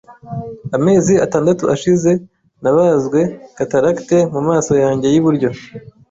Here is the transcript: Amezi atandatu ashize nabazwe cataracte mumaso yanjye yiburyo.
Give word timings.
Amezi 0.77 1.13
atandatu 1.25 1.63
ashize 1.75 2.11
nabazwe 2.61 3.19
cataracte 3.57 4.17
mumaso 4.33 4.73
yanjye 4.83 5.07
yiburyo. 5.13 5.49